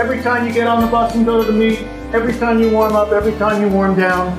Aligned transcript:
Every 0.00 0.22
time 0.22 0.46
you 0.46 0.54
get 0.54 0.66
on 0.66 0.80
the 0.80 0.86
bus 0.86 1.14
and 1.14 1.26
go 1.26 1.44
to 1.44 1.52
the 1.52 1.52
meet, 1.52 1.80
every 2.14 2.32
time 2.32 2.58
you 2.58 2.70
warm 2.70 2.96
up, 2.96 3.12
every 3.12 3.34
time 3.34 3.60
you 3.60 3.68
warm 3.68 3.94
down, 3.94 4.32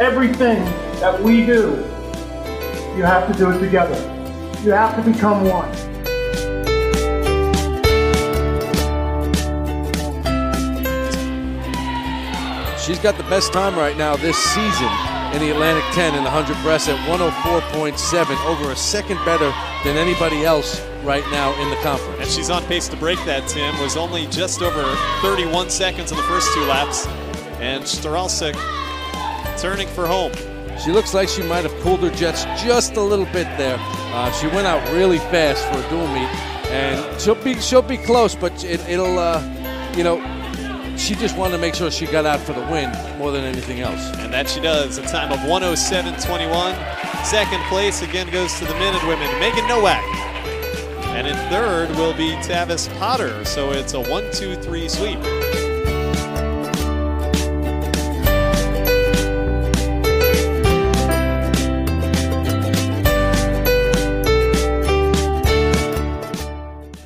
everything 0.00 0.64
that 0.98 1.22
we 1.22 1.44
do, 1.44 1.72
you 2.96 3.02
have 3.02 3.30
to 3.30 3.38
do 3.38 3.50
it 3.50 3.58
together. 3.58 3.96
You 4.62 4.70
have 4.70 4.96
to 4.96 5.12
become 5.12 5.44
one. 5.44 5.70
She's 12.78 12.98
got 12.98 13.18
the 13.18 13.26
best 13.28 13.52
time 13.52 13.76
right 13.76 13.98
now 13.98 14.16
this 14.16 14.38
season 14.38 14.88
in 15.34 15.40
the 15.40 15.50
Atlantic 15.50 15.84
10 15.92 16.14
in 16.14 16.24
the 16.24 16.30
100 16.30 16.62
breast 16.62 16.88
at 16.88 16.96
104.7, 17.06 18.46
over 18.46 18.72
a 18.72 18.76
second 18.76 19.22
better 19.26 19.52
than 19.84 19.98
anybody 19.98 20.46
else 20.46 20.80
right 21.04 21.24
now 21.30 21.52
in 21.62 21.70
the 21.70 21.76
conference. 21.76 22.20
And 22.20 22.30
she's 22.30 22.50
on 22.50 22.64
pace 22.64 22.88
to 22.88 22.96
break 22.96 23.18
that, 23.24 23.46
Tim. 23.48 23.78
Was 23.80 23.96
only 23.96 24.26
just 24.26 24.62
over 24.62 24.82
31 25.20 25.70
seconds 25.70 26.10
in 26.10 26.16
the 26.16 26.22
first 26.24 26.52
two 26.54 26.64
laps. 26.64 27.06
And 27.60 27.84
Stralsik 27.84 28.54
turning 29.58 29.88
for 29.88 30.06
home. 30.06 30.32
She 30.78 30.90
looks 30.90 31.14
like 31.14 31.28
she 31.28 31.42
might 31.42 31.64
have 31.64 31.74
cooled 31.82 32.00
her 32.00 32.10
jets 32.10 32.44
just 32.62 32.96
a 32.96 33.00
little 33.00 33.26
bit 33.26 33.46
there. 33.56 33.76
Uh, 33.80 34.30
she 34.32 34.48
went 34.48 34.66
out 34.66 34.82
really 34.92 35.18
fast 35.18 35.64
for 35.66 35.78
a 35.78 35.88
dual 35.88 36.06
meet, 36.08 36.28
and 36.70 37.20
she'll 37.20 37.36
be 37.36 37.54
she'll 37.60 37.82
be 37.82 37.96
close, 37.96 38.34
but 38.34 38.64
it, 38.64 38.80
will 38.88 39.18
uh, 39.18 39.40
you 39.96 40.02
know 40.02 40.18
she 40.96 41.14
just 41.14 41.36
wanted 41.36 41.52
to 41.52 41.58
make 41.58 41.74
sure 41.74 41.90
she 41.90 42.06
got 42.06 42.26
out 42.26 42.40
for 42.40 42.52
the 42.52 42.60
win 42.62 42.90
more 43.18 43.30
than 43.30 43.44
anything 43.44 43.80
else. 43.80 44.10
And 44.18 44.32
that 44.32 44.48
she 44.48 44.60
does. 44.60 44.98
A 44.98 45.02
time 45.02 45.32
of 45.32 45.38
107.21. 45.40 47.24
Second 47.24 47.62
place 47.64 48.02
again 48.02 48.30
goes 48.30 48.58
to 48.58 48.64
the 48.64 48.74
men 48.74 48.94
and 48.94 49.08
women. 49.08 49.28
Megan 49.40 49.66
Nowak. 49.66 50.02
And 51.14 51.28
in 51.28 51.36
third 51.48 51.90
will 51.90 52.12
be 52.12 52.32
Tavis 52.42 52.92
Potter. 52.98 53.44
So 53.44 53.70
it's 53.70 53.94
a 53.94 54.00
1 54.00 54.32
2 54.32 54.56
3 54.56 54.88
sweep. 54.88 55.20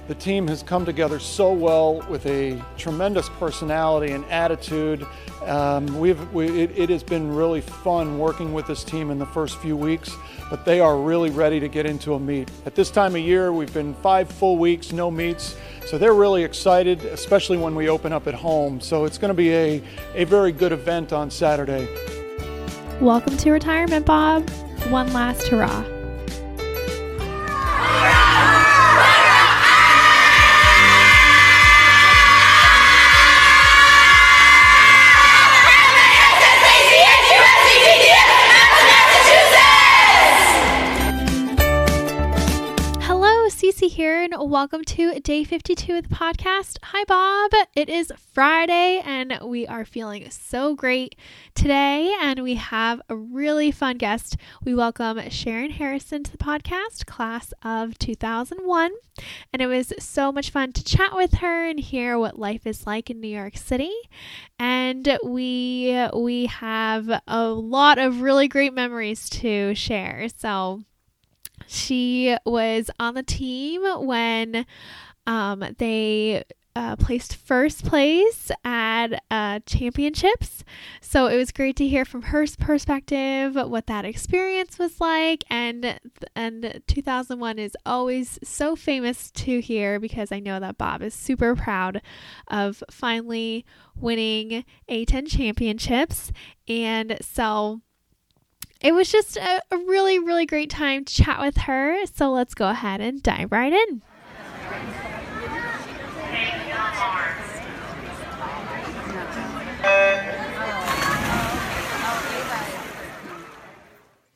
The 0.08 0.14
team 0.14 0.48
has 0.48 0.62
come 0.62 0.86
together 0.86 1.18
so 1.18 1.52
well 1.52 2.00
with 2.08 2.24
a 2.24 2.58
tremendous 2.78 3.28
personality 3.28 4.14
and 4.14 4.24
attitude. 4.30 5.06
Um, 5.44 6.00
we've, 6.00 6.32
we, 6.32 6.46
it, 6.62 6.70
it 6.74 6.88
has 6.88 7.02
been 7.02 7.34
really 7.34 7.60
fun 7.60 8.18
working 8.18 8.54
with 8.54 8.66
this 8.66 8.84
team 8.84 9.10
in 9.10 9.18
the 9.18 9.26
first 9.26 9.58
few 9.58 9.76
weeks, 9.76 10.16
but 10.50 10.64
they 10.64 10.80
are 10.80 10.98
really 10.98 11.30
ready 11.30 11.60
to 11.60 11.68
get 11.68 11.86
into 11.86 12.14
a 12.14 12.20
meet. 12.20 12.50
At 12.66 12.74
this 12.74 12.90
time 12.90 13.14
of 13.14 13.20
year, 13.20 13.52
we've 13.52 13.72
been 13.72 13.94
five 13.94 14.30
full 14.30 14.56
weeks, 14.56 14.92
no 14.92 15.10
meets, 15.10 15.56
so 15.86 15.98
they're 15.98 16.14
really 16.14 16.44
excited, 16.44 17.04
especially 17.06 17.56
when 17.56 17.74
we 17.74 17.88
open 17.88 18.12
up 18.12 18.26
at 18.26 18.34
home. 18.34 18.80
So 18.80 19.04
it's 19.04 19.18
going 19.18 19.30
to 19.30 19.34
be 19.34 19.52
a, 19.52 19.82
a 20.14 20.24
very 20.24 20.52
good 20.52 20.72
event 20.72 21.12
on 21.12 21.30
Saturday. 21.30 21.88
Welcome 23.00 23.36
to 23.38 23.50
retirement, 23.50 24.04
Bob. 24.04 24.48
One 24.90 25.12
last 25.12 25.48
hurrah. 25.48 25.97
Here, 43.98 44.22
and 44.22 44.32
welcome 44.38 44.84
to 44.84 45.18
day 45.18 45.42
52 45.42 45.96
of 45.96 46.08
the 46.08 46.14
podcast. 46.14 46.78
Hi, 46.84 47.02
Bob. 47.02 47.50
It 47.74 47.88
is 47.88 48.12
Friday, 48.32 49.02
and 49.04 49.36
we 49.42 49.66
are 49.66 49.84
feeling 49.84 50.30
so 50.30 50.76
great 50.76 51.16
today, 51.56 52.16
and 52.20 52.44
we 52.44 52.54
have 52.54 53.02
a 53.08 53.16
really 53.16 53.72
fun 53.72 53.98
guest. 53.98 54.36
We 54.62 54.72
welcome 54.72 55.16
Sharyn 55.16 55.72
Harrison 55.72 56.22
to 56.22 56.30
the 56.30 56.38
podcast, 56.38 57.06
class 57.06 57.52
of 57.64 57.98
2001, 57.98 58.92
and 59.52 59.60
it 59.60 59.66
was 59.66 59.92
so 59.98 60.30
much 60.30 60.50
fun 60.50 60.72
to 60.74 60.84
chat 60.84 61.16
with 61.16 61.34
her 61.38 61.68
and 61.68 61.80
hear 61.80 62.20
what 62.20 62.38
life 62.38 62.68
is 62.68 62.86
like 62.86 63.10
in 63.10 63.20
New 63.20 63.26
York 63.26 63.56
City. 63.56 63.90
And 64.60 65.18
we 65.24 66.06
we 66.14 66.46
have 66.46 67.20
a 67.26 67.46
lot 67.48 67.98
of 67.98 68.20
really 68.20 68.46
great 68.46 68.74
memories 68.74 69.28
to 69.30 69.74
share. 69.74 70.28
So 70.36 70.84
she 71.68 72.36
was 72.44 72.90
on 72.98 73.14
the 73.14 73.22
team 73.22 73.82
when 74.06 74.66
um, 75.26 75.62
they 75.78 76.42
uh, 76.78 76.94
placed 76.94 77.34
first 77.34 77.84
place 77.84 78.52
at 78.64 79.20
uh, 79.32 79.58
championships. 79.66 80.62
So 81.00 81.26
it 81.26 81.36
was 81.36 81.50
great 81.50 81.74
to 81.76 81.88
hear 81.88 82.04
from 82.04 82.22
her 82.22 82.46
perspective 82.56 83.56
what 83.56 83.88
that 83.88 84.04
experience 84.04 84.78
was 84.78 85.00
like. 85.00 85.42
And 85.50 85.98
and 86.36 86.80
2001 86.86 87.58
is 87.58 87.76
always 87.84 88.38
so 88.44 88.76
famous 88.76 89.32
to 89.32 89.60
hear 89.60 89.98
because 89.98 90.30
I 90.30 90.38
know 90.38 90.60
that 90.60 90.78
Bob 90.78 91.02
is 91.02 91.14
super 91.14 91.56
proud 91.56 92.00
of 92.46 92.84
finally 92.92 93.64
winning 93.96 94.64
A10 94.88 95.26
championships. 95.28 96.30
And 96.68 97.18
so 97.20 97.80
it 98.80 98.92
was 98.92 99.10
just 99.10 99.36
a, 99.36 99.62
a 99.70 99.76
really, 99.76 100.18
really 100.18 100.46
great 100.46 100.70
time 100.70 101.04
to 101.04 101.14
chat 101.14 101.40
with 101.40 101.56
her. 101.58 102.06
So 102.06 102.30
let's 102.30 102.54
go 102.54 102.68
ahead 102.68 103.00
and 103.00 103.22
dive 103.22 103.50
right 103.50 103.72
in. 103.72 104.02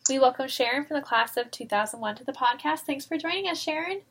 We 0.09 0.19
welcome 0.19 0.47
Sharyn 0.47 0.87
from 0.87 0.97
the 0.97 1.03
class 1.03 1.37
of 1.37 1.51
2001 1.53 2.17
to 2.17 2.25
the 2.25 2.33
podcast. 2.33 2.81
Thanks 2.81 3.07
for 3.07 3.17
joining 3.17 3.47
us, 3.49 3.65
Sharyn. 3.65 4.03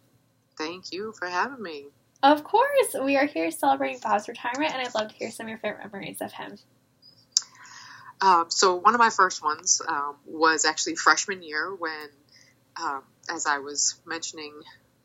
Thank 0.58 0.94
you 0.94 1.14
for 1.20 1.28
having 1.28 1.62
me. 1.62 1.88
Of 2.24 2.44
course. 2.44 2.96
We 3.04 3.18
are 3.18 3.26
here 3.26 3.52
celebrating 3.52 4.00
Bob's 4.02 4.28
retirement, 4.28 4.74
and 4.74 4.82
I'd 4.82 4.96
love 4.96 5.10
to 5.10 5.16
hear 5.16 5.30
some 5.32 5.48
of 5.48 5.50
your 5.50 5.58
favorite 5.60 5.92
memories 5.92 6.22
of 6.22 6.32
him. 6.32 6.58
Um, 8.22 8.46
so 8.50 8.76
one 8.76 8.94
of 8.94 9.00
my 9.00 9.10
first 9.10 9.44
ones 9.44 9.82
um, 9.88 10.16
was 10.26 10.64
actually 10.66 10.96
freshman 10.96 11.42
year 11.42 11.74
when, 11.74 12.10
um, 12.82 13.02
as 13.30 13.48
I 13.48 13.58
was 13.60 14.00
mentioning 14.06 14.54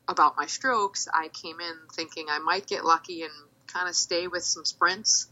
about 0.07 0.37
my 0.37 0.45
strokes, 0.45 1.07
I 1.11 1.29
came 1.29 1.59
in 1.59 1.75
thinking 1.93 2.27
I 2.29 2.39
might 2.39 2.67
get 2.67 2.85
lucky 2.85 3.23
and 3.23 3.31
kind 3.65 3.89
of 3.89 3.95
stay 3.95 4.27
with 4.27 4.43
some 4.43 4.65
sprints. 4.65 5.27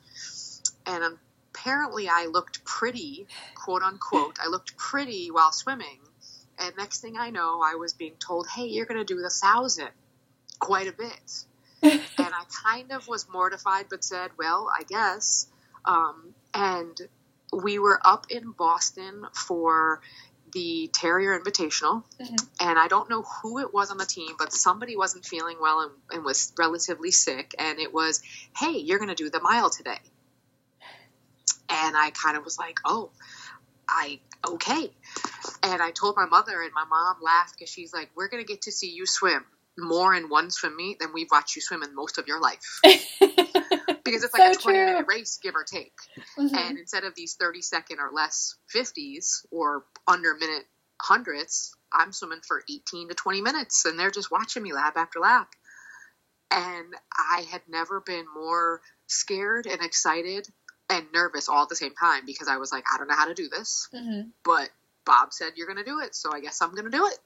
And 0.88 1.18
apparently 1.54 2.10
I 2.10 2.26
looked 2.26 2.66
pretty, 2.66 3.28
quote 3.56 3.84
unquote, 3.84 4.38
I 4.44 4.50
looked 4.50 4.76
pretty 4.78 5.30
while 5.30 5.52
swimming. 5.52 6.00
And 6.58 6.74
next 6.78 7.02
thing 7.02 7.18
I 7.18 7.30
know, 7.30 7.62
I 7.64 7.76
was 7.76 7.94
being 7.94 8.16
told, 8.18 8.48
hey, 8.48 8.66
you're 8.66 8.86
going 8.86 9.00
to 9.00 9.06
do 9.06 9.22
the 9.22 9.30
thousand 9.30 9.90
quite 10.60 10.88
a 10.88 10.94
bit. 10.94 11.46
and 11.84 12.02
I 12.18 12.44
kind 12.64 12.92
of 12.92 13.08
was 13.08 13.28
mortified, 13.32 13.88
but 13.90 14.04
said, 14.04 14.32
well, 14.40 14.70
I 14.78 14.84
guess. 14.84 15.48
Um, 15.86 16.34
and 16.54 17.00
we 17.64 17.80
were 17.80 18.00
up 18.04 18.28
in 18.30 18.52
Boston 18.52 19.26
for 19.34 20.02
the 20.52 20.90
Terrier 20.94 21.38
Invitational, 21.38 22.04
mm-hmm. 22.20 22.36
and 22.62 22.80
I 22.80 22.88
don't 22.88 23.10
know 23.10 23.24
who 23.24 23.60
it 23.60 23.74
was 23.74 23.92
on 23.92 23.98
the 23.98 24.06
team, 24.06 24.36
but 24.38 24.54
somebody 24.54 24.96
wasn't 24.96 25.26
feeling 25.26 25.58
well 25.60 25.82
and, 25.82 25.92
and 26.12 26.24
was 26.24 26.54
relatively 26.58 27.12
sick, 27.12 27.54
and 27.60 27.80
it 27.80 27.94
was, 27.94 28.22
hey, 28.58 28.78
you're 28.78 29.00
going 29.00 29.10
to 29.10 29.16
do 29.16 29.30
the 29.30 29.42
mile 29.42 29.70
today. 29.70 30.00
And 31.68 31.98
I 31.98 32.12
kind 32.12 32.38
of 32.38 32.44
was 32.44 32.58
like, 32.58 32.78
oh, 32.86 33.12
I, 33.90 34.20
okay. 34.48 34.92
And 35.64 35.82
I 35.82 35.92
told 35.92 36.16
my 36.16 36.26
mother, 36.26 36.62
and 36.62 36.72
my 36.74 36.86
mom 36.86 37.18
laughed 37.22 37.56
because 37.58 37.70
she's 37.70 37.94
like, 37.94 38.10
we're 38.16 38.30
going 38.30 38.44
to 38.44 38.48
get 38.48 38.64
to 38.64 38.72
see 38.72 38.92
you 38.92 39.06
swim 39.06 39.44
more 39.78 40.14
in 40.16 40.30
one 40.30 40.52
swim 40.52 40.76
meet 40.76 41.00
than 41.00 41.10
we've 41.14 41.28
watched 41.32 41.56
you 41.56 41.62
swim 41.62 41.84
in 41.84 41.94
most 41.94 42.18
of 42.18 42.28
your 42.28 42.40
life. 42.40 42.80
like 44.40 44.54
so 44.54 44.60
a 44.60 44.62
20 44.62 44.78
true. 44.78 44.86
minute 44.86 45.06
race, 45.08 45.40
give 45.42 45.56
or 45.56 45.64
take. 45.64 45.94
Mm-hmm. 46.38 46.56
And 46.56 46.78
instead 46.78 47.04
of 47.04 47.16
these 47.16 47.36
30 47.36 47.62
second 47.62 48.00
or 48.00 48.12
less 48.14 48.56
50s 48.76 49.46
or 49.52 49.84
under 50.08 50.36
minute 50.36 50.66
hundreds, 51.02 51.76
I'm 51.92 52.12
swimming 52.12 52.42
for 52.48 52.64
18 52.70 53.10
to 53.10 53.16
20 53.16 53.42
minutes 53.42 53.86
and 53.86 53.98
they're 54.00 54.12
just 54.12 54.32
watching 54.32 54.64
me 54.64 54.74
lap 54.74 54.94
after 54.98 55.20
lap. 55.20 55.50
And 56.52 56.94
I 57.12 57.46
had 57.52 57.62
never 57.68 58.02
been 58.02 58.26
more 58.34 58.82
scared 59.08 59.66
and 59.66 59.82
excited 59.82 60.48
and 60.90 61.06
nervous 61.14 61.50
all 61.50 61.64
at 61.64 61.70
the 61.70 61.76
same 61.76 61.94
time 61.96 62.24
because 62.26 62.48
I 62.48 62.58
was 62.58 62.72
like, 62.72 62.84
I 62.94 62.98
don't 62.98 63.08
know 63.08 63.16
how 63.16 63.28
to 63.28 63.34
do 63.34 63.50
this, 63.50 63.90
Mm-hmm. 63.94 64.30
but 64.44 64.70
Bob 65.06 65.34
said 65.34 65.54
you're 65.56 65.68
going 65.68 65.78
to 65.78 65.84
do 65.84 66.00
it, 66.00 66.16
so 66.16 66.32
I 66.34 66.40
guess 66.40 66.62
I'm 66.62 66.72
going 66.72 66.86
to 66.86 66.92
do 66.92 67.06
it. 67.08 67.18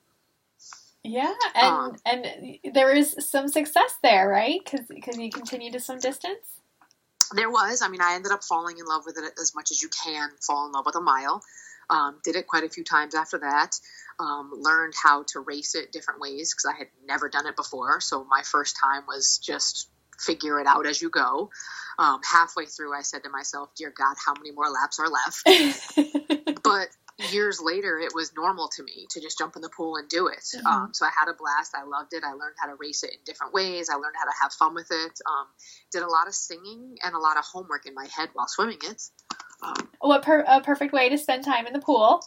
Yeah, 1.03 1.33
and 1.55 1.65
Um, 1.65 1.95
and 2.05 2.73
there 2.73 2.93
is 2.93 3.15
some 3.19 3.47
success 3.47 3.95
there, 4.03 4.27
right? 4.27 4.59
Because 4.63 4.87
you 4.89 5.31
continue 5.31 5.71
to 5.71 5.79
swim 5.79 5.99
distance. 5.99 6.58
There 7.33 7.49
was. 7.49 7.81
I 7.81 7.87
mean, 7.87 8.01
I 8.01 8.15
ended 8.15 8.31
up 8.31 8.43
falling 8.43 8.77
in 8.77 8.85
love 8.85 9.03
with 9.05 9.17
it 9.17 9.33
as 9.39 9.53
much 9.55 9.71
as 9.71 9.81
you 9.81 9.89
can 9.89 10.29
fall 10.41 10.65
in 10.65 10.71
love 10.71 10.85
with 10.85 10.95
a 10.95 11.01
mile. 11.01 11.41
Um, 11.89 12.19
did 12.23 12.35
it 12.35 12.47
quite 12.47 12.63
a 12.63 12.69
few 12.69 12.83
times 12.83 13.15
after 13.15 13.39
that. 13.39 13.71
Um, 14.19 14.51
learned 14.53 14.93
how 15.01 15.23
to 15.29 15.39
race 15.39 15.75
it 15.75 15.91
different 15.91 16.19
ways 16.19 16.53
because 16.53 16.65
I 16.65 16.77
had 16.77 16.87
never 17.05 17.29
done 17.29 17.47
it 17.47 17.55
before. 17.55 17.99
So 18.01 18.23
my 18.25 18.41
first 18.43 18.77
time 18.79 19.03
was 19.07 19.39
just 19.39 19.89
figure 20.19 20.59
it 20.59 20.67
out 20.67 20.85
as 20.85 21.01
you 21.01 21.09
go. 21.09 21.49
Um, 21.97 22.19
halfway 22.29 22.65
through, 22.65 22.93
I 22.93 23.01
said 23.01 23.23
to 23.23 23.29
myself, 23.29 23.69
"Dear 23.75 23.91
God, 23.95 24.15
how 24.23 24.33
many 24.33 24.51
more 24.51 24.69
laps 24.69 24.99
are 24.99 25.09
left?" 25.09 26.61
but 26.63 26.89
years 27.31 27.59
later, 27.61 27.99
it 27.99 28.13
was 28.15 28.33
normal 28.35 28.69
to 28.69 28.83
me 28.83 29.07
to 29.11 29.19
just 29.19 29.37
jump 29.37 29.55
in 29.55 29.61
the 29.61 29.69
pool 29.69 29.97
and 29.97 30.07
do 30.09 30.27
it. 30.27 30.43
Mhm. 30.55 30.65
Um, 30.65 30.93
so 30.93 31.05
I 31.05 31.09
had 31.09 31.27
a 31.29 31.33
blast. 31.33 31.75
I 31.75 31.83
loved 31.83 32.13
it. 32.13 32.23
I 32.23 32.33
learned 32.33 32.55
how 32.59 32.67
to 32.67 32.75
race 32.75 33.03
it 33.03 33.11
in 33.11 33.19
different 33.25 33.53
ways. 33.53 33.89
I 33.89 33.95
learned 33.95 34.15
how 34.17 34.25
to 34.25 34.33
have 34.41 34.53
fun 34.53 34.73
with 34.73 34.91
it. 34.91 35.19
Um, 35.25 35.47
did 35.91 36.01
a 36.03 36.07
lot 36.07 36.27
of 36.27 36.35
singing 36.35 36.97
and 37.03 37.15
a 37.15 37.19
lot 37.19 37.37
of 37.37 37.43
homework 37.45 37.85
in 37.85 37.93
my 37.93 38.07
head 38.07 38.29
while 38.33 38.47
swimming 38.47 38.79
it. 38.83 39.01
Um, 39.61 39.89
what 39.99 40.23
per- 40.23 40.45
a 40.47 40.61
perfect 40.61 40.93
way 40.93 41.09
to 41.09 41.17
spend 41.17 41.43
time 41.43 41.67
in 41.67 41.73
the 41.73 41.81
pool. 41.81 42.23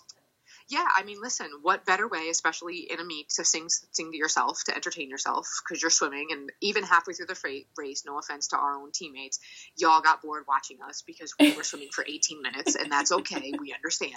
Yeah, 0.73 0.87
I 0.97 1.03
mean, 1.05 1.21
listen, 1.21 1.49
what 1.61 1.85
better 1.85 2.09
way, 2.09 2.29
especially 2.31 2.89
in 2.91 2.99
a 2.99 3.05
meet, 3.05 3.29
to 3.37 3.45
sing 3.45 3.67
sing 3.69 4.11
to 4.11 4.17
yourself, 4.17 4.65
to 4.65 4.75
entertain 4.75 5.11
yourself 5.11 5.47
because 5.63 5.83
you're 5.83 5.91
swimming, 5.91 6.29
and 6.33 6.51
even 6.63 6.83
halfway 6.83 7.13
through 7.13 7.27
the 7.27 7.65
race, 7.77 8.05
no 8.07 8.19
offense 8.19 8.49
to 8.49 8.57
our 8.57 8.77
own 8.81 8.91
teammates, 8.93 9.39
y'all 9.77 10.01
got 10.01 10.23
bored 10.23 10.45
watching 10.49 10.79
us 10.89 11.03
because 11.07 11.35
we 11.39 11.53
were 11.55 11.63
swimming 11.65 11.91
for 11.93 12.05
18 12.09 12.41
minutes, 12.41 12.75
and 12.75 12.91
that's 12.91 13.13
okay, 13.13 13.53
we 13.61 13.75
understand. 13.75 14.15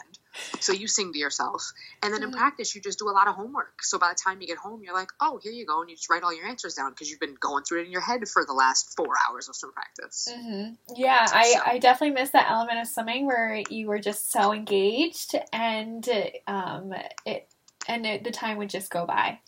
So 0.62 0.72
you 0.72 0.88
sing 0.88 1.12
to 1.12 1.20
yourself, 1.20 1.62
and 2.02 2.14
then 2.14 2.24
in 2.24 2.30
Mhm. 2.32 2.38
practice, 2.38 2.74
you 2.74 2.82
just 2.82 3.00
do 3.00 3.10
a 3.10 3.12
lot 3.12 3.28
of 3.28 3.36
homework. 3.36 3.84
So 3.84 4.00
by 4.00 4.10
the 4.10 4.16
time 4.24 4.40
you 4.42 4.48
get 4.48 4.58
home, 4.58 4.82
you're 4.84 4.94
like, 4.94 5.10
oh, 5.20 5.40
here 5.44 5.52
you 5.52 5.66
go, 5.66 5.82
and 5.82 5.90
you 5.90 5.96
just 5.98 6.10
write 6.10 6.24
all 6.24 6.34
your 6.34 6.48
answers 6.48 6.76
down 6.76 6.92
because 6.92 7.10
you've 7.10 7.20
been 7.20 7.36
going 7.36 7.64
through 7.66 7.82
it 7.82 7.86
in 7.88 7.92
your 7.92 8.02
head 8.02 8.26
for 8.30 8.46
the 8.46 8.54
last 8.54 8.96
four 8.96 9.14
hours 9.28 9.50
of 9.50 9.56
swim 9.56 9.74
practice. 9.74 10.30
hmm 10.34 10.70
Yeah, 10.96 11.28
I, 11.34 11.54
So- 11.54 11.62
I 11.66 11.78
definitely 11.80 12.16
miss 12.16 12.30
that 12.32 12.50
element 12.50 12.80
of 12.80 12.88
swimming 12.88 13.26
where 13.26 13.62
you 13.70 13.88
were 13.88 14.00
just 14.00 14.32
so 14.32 14.54
engaged 14.54 15.36
and 15.52 16.08
um 16.48 16.94
it 17.26 17.48
and 17.88 18.06
it, 18.06 18.24
the 18.24 18.32
time 18.32 18.58
would 18.58 18.70
just 18.70 18.90
go 18.90 19.06
by. 19.06 19.40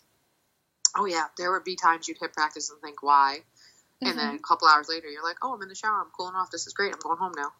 Oh 0.96 1.06
yeah, 1.06 1.24
there 1.36 1.52
would 1.52 1.64
be 1.64 1.76
times 1.76 2.08
you'd 2.08 2.18
hit 2.20 2.32
practice 2.32 2.70
and 2.70 2.80
think 2.80 3.02
why, 3.02 3.40
and 4.00 4.18
then 4.18 4.34
a 4.36 4.38
couple 4.38 4.68
hours 4.68 4.88
later, 4.88 5.08
you're 5.08 5.24
like, 5.24 5.36
oh, 5.42 5.54
I'm 5.54 5.62
in 5.62 5.68
the 5.68 5.74
shower, 5.74 6.00
I'm 6.00 6.10
cooling 6.16 6.34
off, 6.34 6.50
this 6.50 6.66
is 6.66 6.72
great, 6.72 6.92
I'm 6.92 7.00
going 7.00 7.18
home 7.18 7.32
now. 7.36 7.50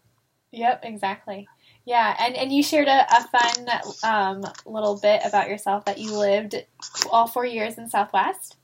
Yep, 0.52 0.80
exactly. 0.84 1.48
Yeah, 1.84 2.14
and, 2.18 2.36
and 2.36 2.52
you 2.52 2.62
shared 2.62 2.88
a, 2.88 3.06
a 3.10 3.28
fun 3.28 3.68
um, 4.04 4.52
little 4.66 4.98
bit 5.00 5.22
about 5.24 5.48
yourself 5.48 5.84
that 5.86 5.98
you 5.98 6.16
lived 6.16 6.54
all 7.10 7.26
four 7.26 7.44
years 7.44 7.76
in 7.76 7.88
Southwest. 7.88 8.56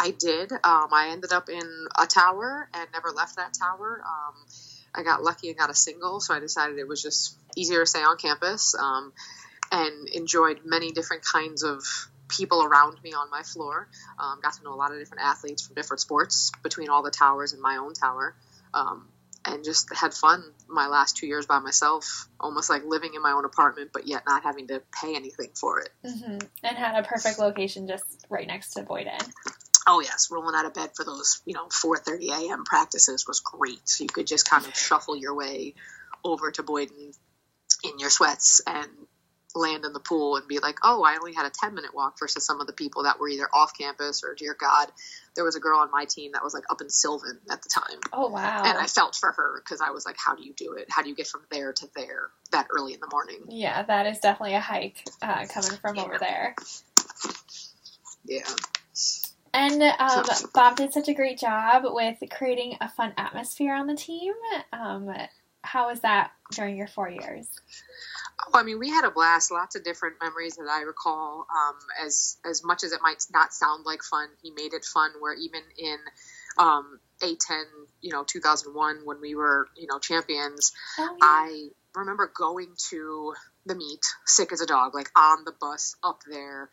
I 0.00 0.10
did. 0.10 0.52
Um, 0.52 0.88
I 0.92 1.08
ended 1.10 1.32
up 1.32 1.48
in 1.48 1.86
a 2.00 2.06
tower 2.06 2.68
and 2.72 2.88
never 2.92 3.10
left 3.10 3.36
that 3.36 3.54
tower. 3.54 4.02
Um, 4.06 4.34
I 4.94 5.02
got 5.02 5.22
lucky 5.22 5.48
and 5.48 5.58
got 5.58 5.70
a 5.70 5.74
single, 5.74 6.20
so 6.20 6.34
I 6.34 6.40
decided 6.40 6.78
it 6.78 6.88
was 6.88 7.02
just 7.02 7.36
easier 7.56 7.80
to 7.80 7.86
stay 7.86 8.02
on 8.02 8.16
campus 8.16 8.74
um, 8.74 9.12
and 9.72 10.08
enjoyed 10.08 10.60
many 10.64 10.92
different 10.92 11.24
kinds 11.24 11.62
of 11.62 11.82
people 12.28 12.62
around 12.62 13.02
me 13.02 13.12
on 13.12 13.30
my 13.30 13.42
floor. 13.42 13.88
Um, 14.18 14.40
got 14.42 14.54
to 14.54 14.64
know 14.64 14.74
a 14.74 14.76
lot 14.76 14.92
of 14.92 14.98
different 14.98 15.24
athletes 15.24 15.66
from 15.66 15.74
different 15.74 16.00
sports 16.00 16.52
between 16.62 16.88
all 16.88 17.02
the 17.02 17.10
towers 17.10 17.52
and 17.52 17.62
my 17.62 17.76
own 17.76 17.94
tower. 17.94 18.34
Um, 18.74 19.08
and 19.44 19.64
just 19.64 19.94
had 19.94 20.12
fun 20.12 20.42
my 20.68 20.88
last 20.88 21.16
two 21.16 21.26
years 21.26 21.46
by 21.46 21.58
myself, 21.58 22.28
almost 22.38 22.68
like 22.68 22.84
living 22.84 23.14
in 23.14 23.22
my 23.22 23.32
own 23.32 23.44
apartment, 23.44 23.90
but 23.92 24.06
yet 24.06 24.24
not 24.26 24.42
having 24.42 24.66
to 24.68 24.82
pay 25.00 25.14
anything 25.14 25.50
for 25.54 25.80
it. 25.80 25.90
hmm 26.04 26.38
And 26.62 26.76
had 26.76 27.02
a 27.02 27.06
perfect 27.06 27.38
location 27.38 27.88
just 27.88 28.26
right 28.28 28.46
next 28.46 28.74
to 28.74 28.82
Boyden. 28.82 29.18
Oh 29.86 30.00
yes, 30.00 30.28
rolling 30.30 30.54
out 30.54 30.66
of 30.66 30.74
bed 30.74 30.90
for 30.94 31.04
those, 31.04 31.40
you 31.46 31.54
know, 31.54 31.66
4:30 31.68 32.28
a.m. 32.28 32.64
practices 32.64 33.26
was 33.26 33.40
great. 33.40 33.88
So 33.88 34.04
you 34.04 34.08
could 34.08 34.26
just 34.26 34.48
kind 34.48 34.66
of 34.66 34.76
shuffle 34.76 35.16
your 35.16 35.34
way 35.34 35.74
over 36.22 36.50
to 36.50 36.62
Boyden 36.62 37.12
in 37.84 37.98
your 37.98 38.10
sweats 38.10 38.60
and 38.66 38.90
land 39.54 39.84
in 39.84 39.92
the 39.92 40.00
pool 40.00 40.36
and 40.36 40.46
be 40.46 40.58
like, 40.58 40.78
"Oh, 40.82 41.02
I 41.02 41.16
only 41.16 41.32
had 41.32 41.46
a 41.46 41.50
10-minute 41.50 41.94
walk 41.94 42.18
versus 42.18 42.44
some 42.44 42.60
of 42.60 42.66
the 42.66 42.72
people 42.72 43.04
that 43.04 43.18
were 43.18 43.28
either 43.28 43.48
off 43.52 43.76
campus 43.76 44.22
or 44.24 44.34
dear 44.34 44.54
god, 44.58 44.90
there 45.34 45.44
was 45.44 45.56
a 45.56 45.60
girl 45.60 45.78
on 45.78 45.90
my 45.90 46.04
team 46.04 46.32
that 46.32 46.42
was 46.44 46.54
like 46.54 46.64
up 46.70 46.80
in 46.80 46.90
Sylvan 46.90 47.38
at 47.50 47.62
the 47.62 47.68
time." 47.68 48.00
Oh, 48.12 48.28
wow. 48.28 48.62
And 48.64 48.78
I 48.78 48.86
felt 48.86 49.14
for 49.16 49.32
her 49.32 49.60
because 49.64 49.80
I 49.80 49.90
was 49.90 50.04
like, 50.06 50.16
"How 50.18 50.34
do 50.34 50.44
you 50.44 50.52
do 50.52 50.72
it? 50.74 50.86
How 50.90 51.02
do 51.02 51.08
you 51.08 51.14
get 51.14 51.26
from 51.26 51.42
there 51.50 51.72
to 51.72 51.88
there 51.94 52.30
that 52.52 52.66
early 52.70 52.94
in 52.94 53.00
the 53.00 53.08
morning?" 53.10 53.40
yeah, 53.48 53.82
that 53.82 54.06
is 54.06 54.18
definitely 54.18 54.54
a 54.54 54.60
hike 54.60 55.04
uh, 55.22 55.46
coming 55.46 55.78
from 55.80 55.96
Yeah. 55.96 56.02
over 56.02 56.18
there. 56.18 56.54
Yeah. 58.24 58.44
And 59.54 59.82
um, 59.98 60.24
Bob 60.52 60.76
did 60.76 60.92
such 60.92 61.08
a 61.08 61.14
great 61.14 61.38
job 61.38 61.84
with 61.86 62.18
creating 62.30 62.76
a 62.80 62.88
fun 62.88 63.14
atmosphere 63.16 63.74
on 63.74 63.86
the 63.86 63.94
team. 63.96 64.34
Um, 64.72 65.10
how 65.62 65.88
was 65.88 66.00
that 66.00 66.32
during 66.52 66.76
your 66.76 66.86
four 66.86 67.08
years? 67.08 67.48
Oh, 68.46 68.58
I 68.58 68.62
mean, 68.62 68.78
we 68.78 68.88
had 68.90 69.04
a 69.04 69.10
blast. 69.10 69.50
Lots 69.50 69.74
of 69.76 69.84
different 69.84 70.16
memories 70.22 70.56
that 70.56 70.68
I 70.70 70.82
recall. 70.82 71.46
Um, 71.50 71.76
as 72.04 72.36
as 72.44 72.62
much 72.64 72.84
as 72.84 72.92
it 72.92 73.00
might 73.02 73.24
not 73.32 73.52
sound 73.52 73.84
like 73.84 74.02
fun, 74.02 74.28
he 74.42 74.50
made 74.50 74.74
it 74.74 74.84
fun. 74.84 75.10
Where 75.20 75.34
even 75.34 75.60
in 75.76 75.98
um, 76.56 77.00
A10, 77.22 77.64
you 78.00 78.12
know, 78.12 78.24
2001, 78.24 79.00
when 79.04 79.20
we 79.20 79.34
were, 79.34 79.68
you 79.76 79.86
know, 79.86 79.98
champions, 79.98 80.72
Oh, 80.98 81.16
yeah. 81.20 81.26
I 81.26 81.68
remember 81.94 82.30
going 82.32 82.74
to 82.90 83.34
the 83.66 83.74
meet, 83.74 84.04
sick 84.24 84.52
as 84.52 84.60
a 84.60 84.66
dog, 84.66 84.94
like 84.94 85.10
on 85.16 85.44
the 85.44 85.52
bus 85.60 85.96
up 86.02 86.20
there, 86.30 86.70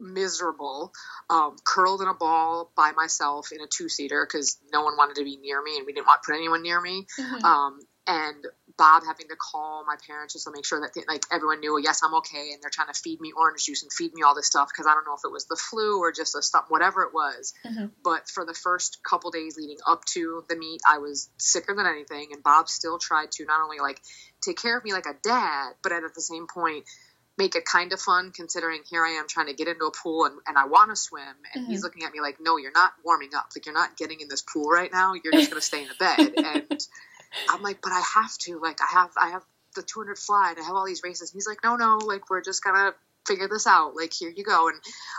miserable, 0.00 0.92
um, 1.28 1.56
curled 1.64 2.02
in 2.02 2.08
a 2.08 2.14
ball 2.14 2.70
by 2.76 2.92
myself 2.92 3.50
in 3.52 3.60
a 3.60 3.66
two 3.66 3.88
seater 3.88 4.26
because 4.26 4.58
no 4.72 4.82
one 4.82 4.96
wanted 4.96 5.16
to 5.16 5.24
be 5.24 5.36
near 5.36 5.62
me 5.62 5.76
and 5.76 5.86
we 5.86 5.92
didn't 5.92 6.06
want 6.06 6.22
to 6.22 6.26
put 6.32 6.36
anyone 6.36 6.62
near 6.62 6.80
me. 6.80 7.06
Mhm. 7.18 7.44
Um, 7.44 7.80
and 8.06 8.46
Bob 8.78 9.02
having 9.04 9.26
to 9.28 9.36
call 9.36 9.84
my 9.84 9.96
parents 10.06 10.34
just 10.34 10.46
to 10.46 10.52
make 10.52 10.64
sure 10.64 10.80
that 10.80 10.94
they, 10.94 11.02
like 11.06 11.24
everyone 11.32 11.60
knew, 11.60 11.78
yes, 11.82 12.00
I'm 12.02 12.14
okay, 12.14 12.52
and 12.52 12.62
they're 12.62 12.70
trying 12.70 12.86
to 12.92 12.98
feed 12.98 13.20
me 13.20 13.32
orange 13.36 13.64
juice 13.64 13.82
and 13.82 13.92
feed 13.92 14.14
me 14.14 14.22
all 14.22 14.34
this 14.34 14.46
stuff 14.46 14.68
because 14.68 14.86
I 14.86 14.94
don't 14.94 15.04
know 15.04 15.14
if 15.14 15.24
it 15.24 15.32
was 15.32 15.46
the 15.46 15.56
flu 15.56 15.98
or 15.98 16.12
just 16.12 16.36
a 16.36 16.42
stuff, 16.42 16.66
whatever 16.68 17.02
it 17.02 17.12
was. 17.12 17.52
Mhm. 17.66 17.90
But 18.02 18.28
for 18.28 18.44
the 18.44 18.54
first 18.54 19.02
couple 19.02 19.30
days 19.32 19.56
leading 19.56 19.78
up 19.86 20.04
to 20.14 20.44
the 20.48 20.56
meet, 20.56 20.80
I 20.88 20.98
was 20.98 21.28
sicker 21.38 21.74
than 21.74 21.86
anything, 21.86 22.28
and 22.32 22.42
Bob 22.42 22.68
still 22.68 22.98
tried 22.98 23.32
to 23.32 23.44
not 23.44 23.60
only 23.60 23.78
like 23.80 24.00
take 24.40 24.56
care 24.56 24.78
of 24.78 24.84
me 24.84 24.92
like 24.92 25.06
a 25.06 25.14
dad, 25.22 25.74
but 25.82 25.92
at 25.92 26.02
the 26.14 26.22
same 26.22 26.46
point 26.46 26.84
make 27.36 27.54
it 27.54 27.64
kind 27.64 27.92
of 27.92 28.00
fun 28.00 28.32
considering 28.32 28.82
here 28.90 29.04
I 29.04 29.10
am 29.10 29.28
trying 29.28 29.46
to 29.46 29.54
get 29.54 29.68
into 29.68 29.84
a 29.84 29.92
pool 29.92 30.24
and, 30.24 30.34
and 30.46 30.58
I 30.58 30.66
want 30.66 30.90
to 30.90 30.96
swim 30.96 31.22
and 31.54 31.66
he's 31.68 31.84
looking 31.84 32.02
at 32.02 32.12
me 32.12 32.20
like 32.20 32.38
no 32.40 32.56
you're 32.56 32.72
not 32.72 32.92
warming 33.04 33.30
up 33.36 33.46
like 33.54 33.64
you're 33.64 33.74
not 33.74 33.96
getting 33.96 34.20
in 34.20 34.28
this 34.28 34.42
pool 34.42 34.68
right 34.68 34.90
now 34.92 35.14
you're 35.14 35.32
just 35.32 35.48
going 35.48 35.60
to 35.60 35.64
stay 35.64 35.82
in 35.82 35.88
the 35.88 35.94
bed 35.94 36.34
and 36.70 36.86
I'm 37.48 37.62
like 37.62 37.80
but 37.82 37.92
I 37.92 38.02
have 38.14 38.36
to 38.38 38.58
like 38.60 38.78
I 38.80 38.92
have 38.98 39.10
I 39.20 39.30
have 39.30 39.42
the 39.74 39.82
200 39.82 40.18
fly 40.18 40.50
and 40.50 40.58
I 40.58 40.66
have 40.66 40.74
all 40.74 40.86
these 40.86 41.02
races 41.04 41.30
and 41.30 41.36
he's 41.36 41.46
like 41.46 41.58
no 41.62 41.76
no 41.76 41.98
like 41.98 42.30
we're 42.30 42.42
just 42.42 42.62
to 42.62 42.94
figure 43.26 43.46
this 43.48 43.66
out 43.66 43.94
like 43.94 44.10
here 44.14 44.32
you 44.34 44.42
go 44.42 44.68
and 44.68 44.78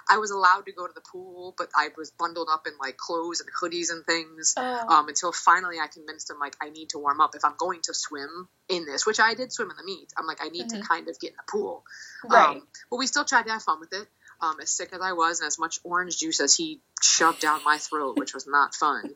I 0.09 0.17
was 0.17 0.31
allowed 0.31 0.65
to 0.65 0.71
go 0.71 0.87
to 0.87 0.93
the 0.93 1.01
pool 1.01 1.53
but 1.55 1.69
I 1.75 1.89
was 1.95 2.09
bundled 2.09 2.47
up 2.51 2.65
in 2.65 2.73
like 2.81 2.97
clothes 2.97 3.39
and 3.39 3.49
hoodies 3.53 3.91
and 3.91 4.03
things 4.03 4.55
Oh. 4.57 4.85
um, 4.87 5.07
until 5.07 5.31
finally 5.31 5.77
I 5.79 5.85
convinced 5.87 6.27
him 6.29 6.39
like 6.39 6.55
I 6.59 6.69
need 6.69 6.89
to 6.89 6.97
warm 6.97 7.21
up 7.21 7.35
if 7.35 7.45
I'm 7.45 7.53
going 7.57 7.81
to 7.83 7.93
swim 7.93 8.47
in 8.67 8.85
this, 8.85 9.05
which 9.05 9.19
I 9.19 9.35
did 9.35 9.51
swim 9.53 9.69
in 9.69 9.77
the 9.77 9.83
meet. 9.83 10.11
I'm 10.17 10.25
like 10.25 10.39
I 10.43 10.49
need 10.49 10.69
to 10.69 10.81
kind 10.81 11.07
of 11.07 11.19
get 11.19 11.31
in 11.31 11.35
the 11.37 11.51
pool, 11.51 11.83
right. 12.27 12.55
um, 12.57 12.67
but 12.89 12.97
we 12.97 13.05
still 13.05 13.25
tried 13.25 13.43
to 13.43 13.51
have 13.51 13.61
fun 13.63 13.79
with 13.79 13.93
it. 13.93 14.07
Um, 14.41 14.55
as 14.61 14.71
sick 14.71 14.89
as 14.93 15.01
I 15.01 15.11
was, 15.13 15.41
and 15.41 15.47
as 15.47 15.59
much 15.59 15.79
orange 15.83 16.17
juice 16.17 16.39
as 16.39 16.55
he 16.55 16.79
shoved 17.01 17.41
down 17.41 17.61
my 17.65 17.77
throat, 17.77 18.17
which 18.17 18.33
was 18.33 18.47
not 18.47 18.73
fun. 18.73 19.09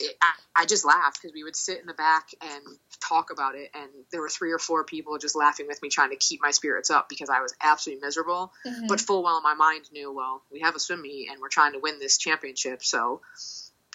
It, 0.00 0.16
I, 0.22 0.62
I 0.62 0.66
just 0.66 0.84
laughed 0.84 1.20
because 1.20 1.34
we 1.34 1.44
would 1.44 1.54
sit 1.54 1.78
in 1.80 1.86
the 1.86 1.94
back 1.94 2.30
and 2.42 2.62
talk 3.06 3.30
about 3.30 3.54
it, 3.54 3.70
and 3.74 3.90
there 4.10 4.20
were 4.20 4.28
three 4.28 4.50
or 4.52 4.58
four 4.58 4.82
people 4.84 5.18
just 5.18 5.36
laughing 5.36 5.66
with 5.66 5.80
me, 5.82 5.88
trying 5.90 6.10
to 6.10 6.16
keep 6.16 6.40
my 6.42 6.50
spirits 6.50 6.90
up 6.90 7.08
because 7.08 7.28
I 7.28 7.40
was 7.40 7.54
absolutely 7.60 8.00
miserable 8.04 8.52
Mhm. 8.66 8.88
but 8.88 9.00
full 9.00 9.22
well 9.22 9.40
my 9.42 9.54
mind 9.54 9.84
knew 9.92 10.12
well 10.12 10.42
we 10.50 10.60
have 10.60 10.74
a 10.74 10.78
swim 10.80 11.02
meet 11.02 11.28
and 11.30 11.40
we're 11.40 11.48
trying 11.48 11.72
to 11.72 11.78
win 11.78 11.98
this 11.98 12.18
championship 12.18 12.82
so 12.82 13.20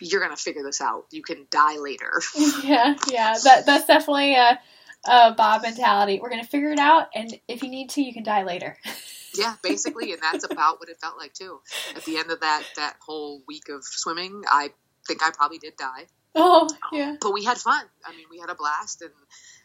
you're 0.02 0.22
gonna 0.22 0.36
figure 0.38 0.64
this 0.64 0.82
out 0.82 1.06
you 1.12 1.24
can 1.24 1.48
die 1.50 1.78
later 1.78 2.22
yeah, 2.64 2.96
yeah. 3.10 3.36
That 3.44 3.66
that's 3.66 3.86
definitely 3.88 4.36
a, 4.36 4.60
a 5.06 5.34
Bob 5.34 5.62
mentality. 5.64 6.20
We're 6.22 6.30
gonna 6.30 6.44
figure 6.46 6.72
it 6.72 6.80
out, 6.80 7.10
and 7.16 7.40
if 7.48 7.64
you 7.64 7.70
need 7.70 7.90
to, 7.92 8.02
you 8.02 8.14
can 8.14 8.24
die 8.24 8.44
later. 8.44 8.78
yeah 9.38 9.56
basically 9.62 10.14
and 10.14 10.22
that's 10.22 10.46
about 10.50 10.80
what 10.80 10.88
it 10.88 10.98
felt 11.02 11.18
like 11.18 11.34
too 11.34 11.60
at 11.94 12.06
the 12.06 12.16
end 12.18 12.32
of 12.32 12.40
that 12.40 12.64
that 12.78 12.96
whole 13.06 13.42
week 13.50 13.68
of 13.68 13.84
swimming 13.84 14.44
i 14.50 14.72
think 15.08 15.22
i 15.24 15.32
probably 15.32 15.58
did 15.58 15.76
die. 15.78 16.06
Oh, 16.38 16.68
yeah. 16.92 17.16
but 17.22 17.32
we 17.34 17.44
had 17.46 17.58
fun. 17.58 17.84
I 18.06 18.12
mean 18.12 18.26
we 18.30 18.40
had 18.40 18.50
a 18.50 18.56
blast 18.56 19.02
and 19.02 19.12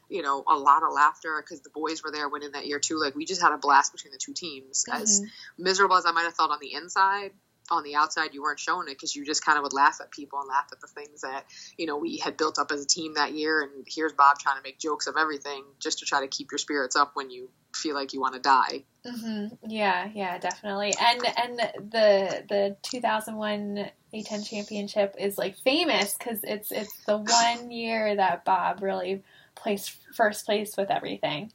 you 0.08 0.22
know 0.22 0.44
a 0.48 0.56
lot 0.56 0.82
of 0.82 0.92
laughter 0.92 1.42
because 1.42 1.60
the 1.62 1.70
boys 1.70 2.02
were 2.04 2.10
there 2.12 2.28
winning 2.28 2.52
that 2.52 2.66
year 2.66 2.78
too. 2.78 2.98
Like 3.00 3.14
we 3.14 3.24
just 3.24 3.42
had 3.42 3.52
a 3.52 3.58
blast 3.58 3.92
between 3.92 4.12
the 4.12 4.18
two 4.18 4.32
teams. 4.34 4.84
As 4.92 5.20
Mhm. 5.20 5.26
miserable 5.58 5.96
as 5.96 6.06
i 6.06 6.12
might 6.12 6.22
have 6.22 6.34
felt 6.34 6.50
on 6.50 6.58
the 6.60 6.74
inside 6.74 7.32
on 7.72 7.84
the 7.84 7.94
outside 7.94 8.34
you 8.34 8.42
weren't 8.42 8.58
showing 8.58 8.88
it 8.88 8.94
because 8.94 9.14
you 9.14 9.24
just 9.24 9.44
kind 9.44 9.56
of 9.56 9.62
would 9.62 9.72
laugh 9.72 10.00
at 10.00 10.10
people 10.10 10.40
and 10.40 10.48
laugh 10.48 10.66
at 10.72 10.80
the 10.80 10.88
things 10.88 11.20
that 11.20 11.44
you 11.78 11.86
know 11.86 11.96
we 11.96 12.16
had 12.18 12.36
built 12.36 12.58
up 12.58 12.72
as 12.72 12.82
a 12.82 12.86
team 12.86 13.14
that 13.14 13.32
year. 13.32 13.62
And 13.62 13.86
here's 13.88 14.12
bob 14.12 14.38
trying 14.38 14.56
to 14.56 14.62
make 14.62 14.78
jokes 14.80 15.06
of 15.06 15.14
everything 15.16 15.64
just 15.78 16.00
to 16.00 16.04
try 16.04 16.20
to 16.20 16.28
keep 16.28 16.50
your 16.50 16.58
spirits 16.58 16.96
up 16.96 17.12
when 17.14 17.30
you 17.30 17.48
feel 17.74 17.94
like 17.94 18.12
you 18.12 18.20
want 18.20 18.34
to 18.34 18.40
die. 18.40 18.84
Mm-hmm. 19.06 19.54
yeah 19.70 20.08
yeah 20.14 20.38
definitely. 20.38 20.94
And 21.00 21.20
and 21.36 21.58
the 21.92 22.44
the 22.48 22.76
2001 22.82 23.90
a10 24.14 24.48
championship 24.48 25.14
is 25.18 25.38
like 25.38 25.56
famous 25.58 26.16
because 26.16 26.40
it's 26.42 26.72
it's 26.72 27.04
the 27.04 27.16
one 27.16 27.70
year 27.70 28.16
that 28.16 28.44
bob 28.44 28.82
really 28.82 29.22
placed 29.54 29.96
first 30.14 30.46
place 30.46 30.76
with 30.76 30.90
everything 30.90 31.52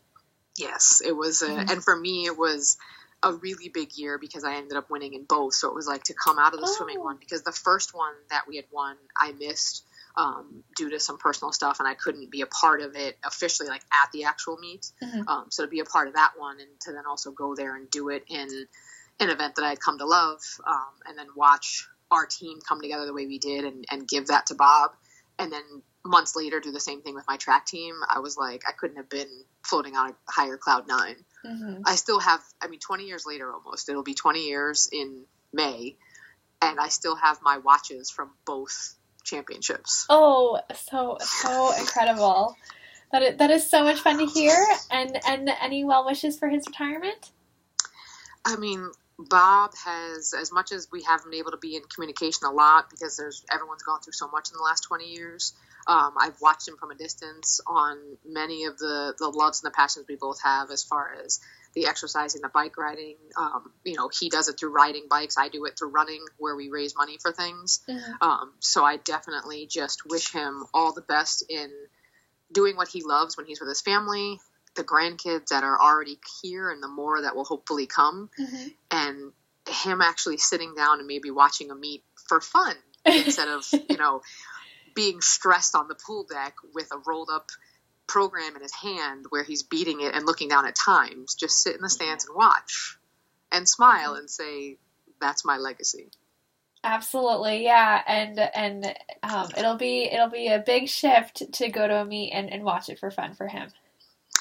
yes 0.58 1.02
it 1.06 1.16
was 1.16 1.42
a, 1.42 1.48
mm-hmm. 1.48 1.70
and 1.70 1.84
for 1.84 1.96
me 1.96 2.26
it 2.26 2.38
was 2.38 2.78
a 3.26 3.34
really 3.34 3.70
big 3.70 3.98
year 3.98 4.20
because 4.20 4.44
I 4.44 4.56
ended 4.56 4.78
up 4.78 4.92
winning 4.92 5.14
in 5.14 5.24
both. 5.24 5.56
So 5.56 5.68
it 5.68 5.74
was 5.74 5.88
like 5.88 6.04
to 6.04 6.14
come 6.14 6.38
out 6.38 6.54
of 6.54 6.60
the 6.60 6.68
oh. 6.70 6.74
swimming 6.78 7.00
one 7.00 7.18
because 7.20 7.42
the 7.42 7.52
first 7.52 7.94
one 7.94 8.14
that 8.30 8.44
we 8.48 8.56
had 8.56 8.66
won, 8.72 8.96
I 9.20 9.32
missed 9.32 9.84
um, 10.16 10.64
due 10.78 10.92
to 10.92 11.00
some 11.00 11.18
personal 11.18 11.52
stuff 11.52 11.80
and 11.80 11.88
I 11.88 11.96
couldn't 11.96 12.30
be 12.30 12.42
a 12.42 12.46
part 12.46 12.82
of 12.82 12.96
it 12.96 13.18
officially, 13.26 13.68
like 13.68 13.82
at 13.92 14.12
the 14.14 14.26
actual 14.26 14.58
meet. 14.58 14.92
Mm-hmm. 15.04 15.28
Um, 15.28 15.46
so 15.50 15.64
to 15.64 15.70
be 15.70 15.80
a 15.80 15.86
part 15.86 16.08
of 16.08 16.14
that 16.14 16.34
one 16.38 16.60
and 16.60 16.70
to 16.82 16.92
then 16.92 17.04
also 17.10 17.32
go 17.32 17.56
there 17.56 17.76
and 17.76 17.90
do 17.90 18.10
it 18.10 18.24
in 18.30 18.48
an 19.20 19.30
event 19.30 19.56
that 19.56 19.66
I 19.66 19.70
had 19.70 19.80
come 19.80 19.98
to 19.98 20.06
love 20.06 20.42
um, 20.66 20.94
and 21.08 21.18
then 21.18 21.28
watch 21.36 21.88
our 22.16 22.26
team 22.26 22.60
come 22.68 22.82
together 22.82 23.06
the 23.06 23.14
way 23.14 23.28
we 23.28 23.40
did 23.40 23.66
and, 23.66 23.86
and 23.92 24.08
give 24.08 24.28
that 24.28 24.48
to 24.48 24.56
Bob. 24.56 24.92
And 25.38 25.52
then 25.52 25.62
months 26.06 26.36
later, 26.36 26.60
do 26.60 26.72
the 26.72 26.80
same 26.80 27.02
thing 27.02 27.16
with 27.16 27.26
my 27.28 27.38
track 27.38 27.66
team. 27.66 27.96
I 28.08 28.20
was 28.20 28.38
like, 28.38 28.64
I 28.68 28.72
couldn't 28.72 28.98
have 28.98 29.10
been 29.10 29.30
floating 29.64 29.96
on 29.96 30.12
a 30.12 30.32
higher 30.32 30.58
cloud 30.58 30.88
9 30.88 31.16
mm-hmm. 31.46 31.82
I 31.86 31.96
still 31.96 32.20
have, 32.20 32.42
I 32.62 32.68
mean, 32.68 32.80
20 32.80 33.06
years 33.06 33.26
later 33.26 33.52
almost, 33.52 33.90
it'll 33.90 34.04
be 34.04 34.14
20 34.14 34.48
years 34.48 34.90
in 34.92 35.24
May, 35.52 35.96
and 36.62 36.80
I 36.80 36.90
still 36.90 37.16
have 37.16 37.40
my 37.42 37.58
watches 37.58 38.10
from 38.10 38.32
both 38.46 38.96
championships. 39.24 40.06
Oh, 40.10 40.60
so, 40.76 41.18
so 41.20 41.74
incredible. 41.80 42.56
That 43.12 43.22
is, 43.24 43.38
that 43.38 43.50
is 43.50 43.70
so 43.70 43.84
much 43.84 44.00
fun 44.00 44.20
to 44.20 44.26
hear. 44.26 44.56
And, 44.92 45.18
and 45.28 45.50
any 45.62 45.84
well 45.84 46.06
wishes 46.06 46.38
for 46.38 46.48
his 46.48 46.66
retirement? 46.68 47.32
I 48.46 48.58
mean, 48.58 48.92
Bob 49.18 49.72
has, 49.86 50.34
as 50.34 50.52
much 50.52 50.72
as 50.72 50.90
we 50.92 51.04
haven't 51.04 51.32
been 51.32 51.40
able 51.40 51.52
to 51.52 51.58
be 51.58 51.76
in 51.76 51.84
communication 51.84 52.48
a 52.48 52.52
lot 52.52 52.90
because 52.90 53.16
there's 53.16 53.46
everyone's 53.52 53.84
gone 53.84 54.02
through 54.02 54.14
so 54.14 54.28
much 54.28 54.50
in 54.52 54.58
the 54.58 54.64
last 54.64 54.82
20 54.82 55.06
years. 55.06 55.54
Um, 55.88 56.14
I've 56.20 56.40
watched 56.42 56.68
him 56.68 56.78
from 56.78 56.92
a 56.92 56.96
distance 56.96 57.62
on 57.68 57.98
many 58.26 58.66
of 58.66 58.78
the, 58.78 59.14
the 59.18 59.30
loves 59.30 59.64
and 59.64 59.72
the 59.72 59.76
passions 59.76 60.06
we 60.10 60.16
both 60.16 60.42
have 60.42 60.72
as 60.72 60.84
far 60.84 61.16
as 61.24 61.40
the 61.76 61.88
exercising, 61.88 62.42
the 62.42 62.50
bike 62.50 62.78
riding. 62.78 63.16
Um, 63.38 63.72
you 63.84 63.96
know, 63.96 64.10
he 64.10 64.30
does 64.30 64.48
it 64.48 64.60
through 64.60 64.74
riding 64.74 65.06
bikes. 65.10 65.38
I 65.38 65.50
do 65.50 65.66
it 65.66 65.78
through 65.78 65.90
running, 65.90 66.26
where 66.38 66.56
we 66.56 66.70
raise 66.70 66.96
money 66.96 67.18
for 67.22 67.32
things. 67.32 67.82
Mm-hmm. 67.88 68.12
Um, 68.22 68.54
so 68.60 68.84
I 68.84 68.98
definitely 68.98 69.68
just 69.68 70.02
wish 70.10 70.32
him 70.32 70.66
all 70.74 70.94
the 70.94 71.02
best 71.02 71.44
in 71.50 71.70
doing 72.52 72.78
what 72.78 72.88
he 72.88 73.04
loves 73.04 73.38
when 73.38 73.46
he's 73.46 73.60
with 73.60 73.70
his 73.70 73.82
family, 73.82 74.40
the 74.76 74.84
grandkids 74.84 75.48
that 75.48 75.64
are 75.64 75.80
already 75.80 76.20
here, 76.42 76.70
and 76.70 76.82
the 76.82 76.88
more 76.88 77.22
that 77.22 77.36
will 77.36 77.46
hopefully 77.46 77.88
come, 77.88 78.30
mm-hmm. 78.40 78.68
and 78.92 79.32
him 79.70 80.02
actually 80.02 80.38
sitting 80.38 80.76
down 80.76 81.00
and 81.00 81.08
maybe 81.08 81.32
watching 81.32 81.72
a 81.72 81.76
meet 81.76 82.04
for 82.28 82.40
fun 82.40 82.76
instead 83.06 83.48
of 83.48 83.66
you 83.90 83.98
know 83.98 84.22
being 84.94 85.22
stressed 85.22 85.76
on 85.76 85.88
the 85.88 85.96
pool 85.96 86.26
deck 86.30 86.56
with 86.74 86.88
a 86.92 86.98
rolled 87.06 87.30
up 87.32 87.50
program 88.08 88.56
in 88.56 88.62
his 88.62 88.74
hand 88.74 89.26
where 89.30 89.44
he's 89.44 89.64
beating 89.64 90.02
it 90.02 90.14
and 90.16 90.26
looking 90.26 90.48
down 90.48 90.68
at 90.68 90.76
times. 90.76 91.36
Just 91.36 91.62
sit 91.62 91.76
in 91.76 91.82
the 91.82 91.90
stands 91.90 92.26
and 92.26 92.36
watch 92.36 92.98
and 93.52 93.68
smile 93.68 94.14
and 94.16 94.30
say, 94.30 94.78
"That's 95.20 95.46
my 95.46 95.58
legacy." 95.58 96.10
Absolutely, 96.84 97.64
yeah, 97.64 98.02
and 98.06 98.40
and 98.40 98.96
um, 99.24 99.50
it'll 99.58 99.78
be 99.78 100.04
it'll 100.04 100.30
be 100.30 100.50
a 100.50 100.60
big 100.60 100.88
shift 100.88 101.52
to 101.54 101.70
go 101.70 101.88
to 101.88 102.02
a 102.02 102.06
meet 102.06 102.32
and, 102.32 102.52
and 102.52 102.64
watch 102.64 102.90
it 102.90 103.00
for 103.00 103.10
fun 103.10 103.34
for 103.34 103.48
him. 103.48 103.70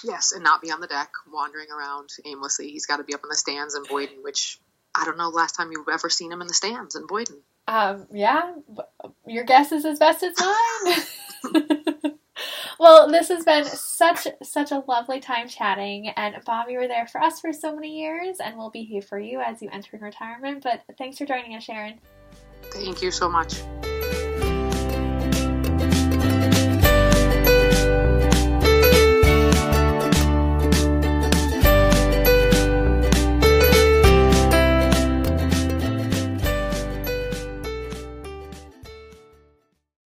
Yes, 0.05 0.33
and 0.33 0.45
not 0.45 0.61
be 0.61 0.71
on 0.71 0.81
the 0.81 0.87
deck 0.87 1.11
wandering 1.33 1.69
around 1.71 2.11
aimlessly. 2.25 2.69
He's 2.69 2.87
got 2.87 2.99
to 2.99 3.05
be 3.05 3.15
up 3.15 3.23
in 3.25 3.31
the 3.31 3.37
stands 3.37 3.75
in 3.75 3.85
Boyden, 3.85 4.23
which 4.23 4.61
I 4.95 5.05
don't 5.05 5.17
know 5.17 5.31
last 5.31 5.53
time 5.53 5.71
you've 5.73 5.89
ever 5.89 6.11
seen 6.11 6.31
him 6.31 6.43
in 6.43 6.47
the 6.47 6.55
stands 6.55 6.95
in 6.95 7.07
Boyden. 7.07 7.41
Um, 7.67 8.07
yeah, 8.13 8.53
your 9.27 9.45
guess 9.45 9.73
is 9.73 9.87
as 9.87 9.99
best 9.99 10.23
as 10.23 10.37
mine. 10.39 11.65
well, 12.79 13.11
this 13.11 13.29
has 13.29 13.45
been 13.45 13.65
such 13.65 14.29
such 14.43 14.71
a 14.71 14.85
lovely 14.87 15.21
time 15.21 15.49
chatting, 15.49 16.09
and 16.09 16.37
Bob, 16.45 16.69
you 16.69 16.79
were 16.79 16.89
there 16.89 17.07
for 17.07 17.23
us 17.23 17.41
for 17.41 17.53
so 17.55 17.75
many 17.75 17.99
years, 17.99 18.37
and 18.41 18.59
we'll 18.59 18.71
be 18.71 18.85
here 18.85 19.03
for 19.03 19.19
you 19.19 19.41
as 19.41 19.63
you 19.63 19.71
enter 19.73 19.97
in 19.97 20.03
retirement. 20.03 20.63
But 20.63 20.83
thanks 20.99 21.17
for 21.17 21.25
joining 21.25 21.55
us, 21.55 21.67
Sharyn. 21.67 21.99
Thank 22.65 23.01
you 23.01 23.11
so 23.11 23.31
much. 23.31 23.63